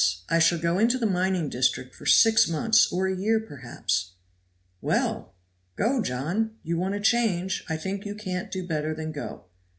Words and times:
I 0.29 0.39
shall 0.39 0.57
go 0.57 0.79
into 0.79 0.97
the 0.97 1.05
mining 1.05 1.47
district 1.47 1.93
for 1.93 2.07
six 2.07 2.47
months 2.47 2.91
or 2.91 3.05
a 3.05 3.15
year, 3.15 3.39
perhaps." 3.39 4.13
"Well! 4.81 5.35
go, 5.75 6.01
John! 6.01 6.55
you 6.63 6.75
want 6.75 6.95
a 6.95 6.99
change. 6.99 7.63
I 7.69 7.77
think 7.77 8.03
you 8.03 8.15
can't 8.15 8.49
do 8.49 8.65
better 8.65 8.95
than 8.95 9.11
go." 9.11 9.45